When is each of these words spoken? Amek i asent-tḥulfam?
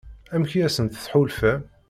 Amek 0.33 0.51
i 0.57 0.61
asent-tḥulfam? 0.67 1.61